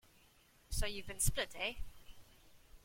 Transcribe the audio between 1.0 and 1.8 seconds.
been spilt, eh?